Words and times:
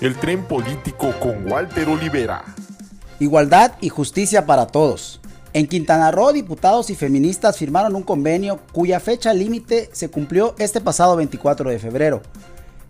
el 0.00 0.18
tren 0.18 0.44
político 0.44 1.12
con 1.20 1.50
Walter 1.50 1.88
Olivera. 1.88 2.44
Igualdad 3.18 3.72
y 3.80 3.88
justicia 3.88 4.46
para 4.46 4.66
todos. 4.66 5.20
En 5.52 5.66
Quintana 5.66 6.10
Roo, 6.10 6.32
diputados 6.32 6.90
y 6.90 6.94
feministas 6.94 7.56
firmaron 7.56 7.96
un 7.96 8.02
convenio 8.02 8.60
cuya 8.72 9.00
fecha 9.00 9.32
límite 9.32 9.88
se 9.92 10.10
cumplió 10.10 10.54
este 10.58 10.80
pasado 10.80 11.16
24 11.16 11.70
de 11.70 11.78
febrero. 11.78 12.22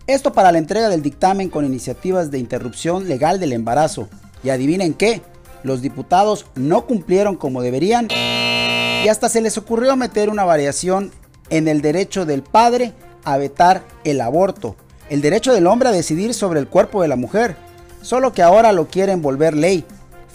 Esto 0.06 0.32
para 0.32 0.52
la 0.52 0.58
entrega 0.58 0.88
del 0.88 1.02
dictamen 1.02 1.48
con 1.48 1.64
iniciativas 1.64 2.30
de 2.30 2.38
interrupción 2.38 3.08
legal 3.08 3.38
del 3.38 3.52
embarazo. 3.52 4.08
Y 4.42 4.50
adivinen 4.50 4.94
qué, 4.94 5.22
los 5.62 5.82
diputados 5.82 6.46
no 6.54 6.86
cumplieron 6.86 7.36
como 7.36 7.62
deberían 7.62 8.08
y 9.04 9.08
hasta 9.08 9.28
se 9.28 9.40
les 9.40 9.58
ocurrió 9.58 9.96
meter 9.96 10.30
una 10.30 10.44
variación 10.44 11.12
en 11.50 11.68
el 11.68 11.80
derecho 11.80 12.26
del 12.26 12.42
padre 12.42 12.92
a 13.24 13.36
vetar 13.36 13.84
el 14.04 14.20
aborto, 14.20 14.76
el 15.10 15.20
derecho 15.20 15.52
del 15.52 15.66
hombre 15.66 15.88
a 15.88 15.92
decidir 15.92 16.34
sobre 16.34 16.60
el 16.60 16.68
cuerpo 16.68 17.02
de 17.02 17.08
la 17.08 17.16
mujer, 17.16 17.56
solo 18.02 18.32
que 18.32 18.42
ahora 18.42 18.72
lo 18.72 18.88
quieren 18.88 19.22
volver 19.22 19.56
ley 19.56 19.84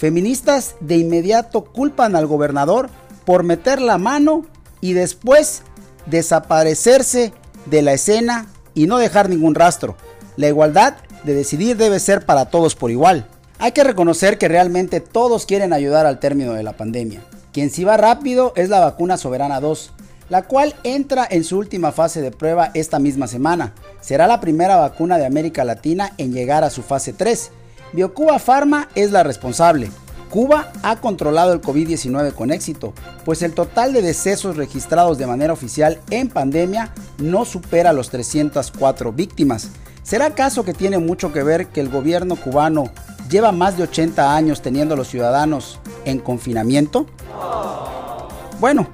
Feministas 0.01 0.77
de 0.79 0.97
inmediato 0.97 1.63
culpan 1.63 2.15
al 2.15 2.25
gobernador 2.25 2.89
por 3.23 3.43
meter 3.43 3.79
la 3.79 3.99
mano 3.99 4.47
y 4.81 4.93
después 4.93 5.61
desaparecerse 6.07 7.33
de 7.67 7.83
la 7.83 7.93
escena 7.93 8.47
y 8.73 8.87
no 8.87 8.97
dejar 8.97 9.29
ningún 9.29 9.53
rastro. 9.53 9.95
La 10.37 10.47
igualdad 10.47 10.95
de 11.23 11.35
decidir 11.35 11.77
debe 11.77 11.99
ser 11.99 12.25
para 12.25 12.45
todos 12.45 12.73
por 12.73 12.89
igual. 12.89 13.27
Hay 13.59 13.73
que 13.73 13.83
reconocer 13.83 14.39
que 14.39 14.47
realmente 14.47 15.01
todos 15.01 15.45
quieren 15.45 15.71
ayudar 15.71 16.07
al 16.07 16.19
término 16.19 16.53
de 16.53 16.63
la 16.63 16.75
pandemia. 16.75 17.21
Quien 17.53 17.69
sí 17.69 17.83
va 17.83 17.95
rápido 17.95 18.53
es 18.55 18.69
la 18.69 18.79
vacuna 18.79 19.17
Soberana 19.17 19.59
2, 19.59 19.91
la 20.31 20.43
cual 20.43 20.73
entra 20.85 21.27
en 21.29 21.43
su 21.43 21.57
última 21.57 21.91
fase 21.91 22.21
de 22.21 22.31
prueba 22.31 22.71
esta 22.73 22.99
misma 22.99 23.27
semana. 23.27 23.73
Será 23.99 24.27
la 24.27 24.39
primera 24.39 24.77
vacuna 24.77 25.17
de 25.17 25.25
América 25.25 25.65
Latina 25.65 26.13
en 26.17 26.31
llegar 26.31 26.63
a 26.63 26.69
su 26.69 26.83
fase 26.83 27.11
3 27.11 27.51
BioCuba 27.91 28.39
Pharma 28.39 28.87
es 28.95 29.11
la 29.11 29.23
responsable. 29.23 29.91
Cuba 30.29 30.71
ha 30.83 30.95
controlado 30.95 31.51
el 31.51 31.61
COVID-19 31.61 32.33
con 32.33 32.51
éxito, 32.51 32.93
pues 33.25 33.41
el 33.41 33.51
total 33.51 33.91
de 33.91 34.01
decesos 34.01 34.55
registrados 34.55 35.17
de 35.17 35.27
manera 35.27 35.51
oficial 35.51 35.99
en 36.09 36.29
pandemia 36.29 36.93
no 37.17 37.43
supera 37.43 37.91
los 37.91 38.09
304 38.09 39.11
víctimas. 39.11 39.67
¿Será 40.01 40.27
acaso 40.27 40.63
que 40.63 40.73
tiene 40.73 40.97
mucho 40.99 41.33
que 41.33 41.43
ver 41.43 41.67
que 41.67 41.81
el 41.81 41.89
gobierno 41.89 42.37
cubano 42.37 42.85
lleva 43.29 43.51
más 43.51 43.75
de 43.75 43.83
80 43.83 44.33
años 44.33 44.61
teniendo 44.61 44.93
a 44.93 44.97
los 44.97 45.09
ciudadanos 45.09 45.81
en 46.05 46.19
confinamiento? 46.19 47.07
Bueno, 48.61 48.87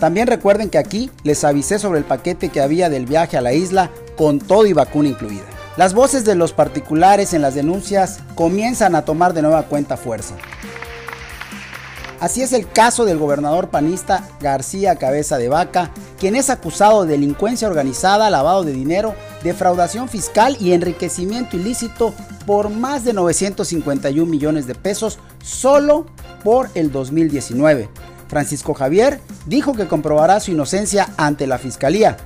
también 0.00 0.26
recuerden 0.26 0.70
que 0.70 0.78
aquí 0.78 1.10
les 1.22 1.44
avisé 1.44 1.78
sobre 1.78 1.98
el 1.98 2.04
paquete 2.04 2.48
que 2.48 2.60
había 2.60 2.88
del 2.88 3.06
viaje 3.06 3.36
a 3.36 3.40
la 3.42 3.52
isla 3.52 3.90
con 4.16 4.38
todo 4.38 4.66
y 4.66 4.72
vacuna 4.72 5.08
incluida. 5.08 5.44
Las 5.76 5.92
voces 5.92 6.24
de 6.24 6.34
los 6.34 6.52
particulares 6.52 7.34
en 7.34 7.42
las 7.42 7.54
denuncias 7.54 8.20
comienzan 8.34 8.94
a 8.94 9.04
tomar 9.04 9.34
de 9.34 9.42
nueva 9.42 9.64
cuenta 9.64 9.96
fuerza. 9.96 10.34
Así 12.18 12.42
es 12.42 12.54
el 12.54 12.66
caso 12.66 13.04
del 13.04 13.18
gobernador 13.18 13.68
panista 13.68 14.26
García 14.40 14.96
Cabeza 14.96 15.36
de 15.36 15.50
Vaca, 15.50 15.90
quien 16.18 16.34
es 16.34 16.48
acusado 16.48 17.04
de 17.04 17.10
delincuencia 17.10 17.68
organizada, 17.68 18.30
lavado 18.30 18.64
de 18.64 18.72
dinero, 18.72 19.14
defraudación 19.44 20.08
fiscal 20.08 20.56
y 20.58 20.72
enriquecimiento 20.72 21.58
ilícito 21.58 22.14
por 22.46 22.70
más 22.70 23.04
de 23.04 23.12
951 23.12 24.30
millones 24.30 24.66
de 24.66 24.74
pesos 24.74 25.18
solo 25.42 26.06
por 26.42 26.70
el 26.74 26.90
2019. 26.90 27.90
Francisco 28.28 28.74
Javier 28.74 29.20
dijo 29.46 29.74
que 29.74 29.88
comprobará 29.88 30.40
su 30.40 30.50
inocencia 30.50 31.08
ante 31.16 31.46
la 31.46 31.58
fiscalía, 31.58 32.16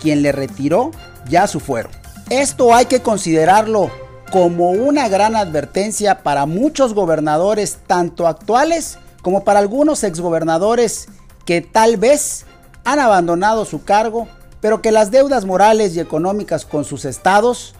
quien 0.00 0.22
le 0.22 0.32
retiró 0.32 0.90
ya 1.28 1.46
su 1.46 1.60
fuero. 1.60 1.88
Esto 2.30 2.74
hay 2.74 2.86
que 2.86 3.00
considerarlo 3.00 3.90
como 4.30 4.70
una 4.70 5.08
gran 5.08 5.36
advertencia 5.36 6.22
para 6.22 6.46
muchos 6.46 6.94
gobernadores, 6.94 7.78
tanto 7.86 8.26
actuales 8.26 8.98
como 9.20 9.44
para 9.44 9.60
algunos 9.60 10.02
exgobernadores 10.04 11.08
que 11.44 11.60
tal 11.60 11.96
vez 11.96 12.46
han 12.84 12.98
abandonado 12.98 13.64
su 13.64 13.84
cargo, 13.84 14.28
pero 14.60 14.80
que 14.80 14.92
las 14.92 15.10
deudas 15.10 15.44
morales 15.44 15.94
y 15.94 16.00
económicas 16.00 16.64
con 16.64 16.84
sus 16.84 17.04
estados 17.04 17.74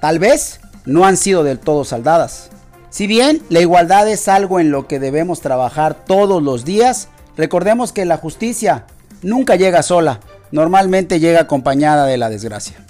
tal 0.00 0.18
vez 0.18 0.60
no 0.84 1.04
han 1.04 1.16
sido 1.16 1.42
del 1.42 1.58
todo 1.58 1.84
saldadas. 1.84 2.50
Si 2.90 3.06
bien 3.06 3.42
la 3.50 3.60
igualdad 3.60 4.08
es 4.08 4.28
algo 4.28 4.60
en 4.60 4.70
lo 4.70 4.86
que 4.86 4.98
debemos 4.98 5.40
trabajar 5.40 5.94
todos 5.94 6.42
los 6.42 6.64
días, 6.64 7.08
recordemos 7.36 7.92
que 7.92 8.06
la 8.06 8.16
justicia 8.16 8.86
nunca 9.22 9.56
llega 9.56 9.82
sola, 9.82 10.20
normalmente 10.52 11.20
llega 11.20 11.40
acompañada 11.40 12.06
de 12.06 12.16
la 12.16 12.30
desgracia. 12.30 12.87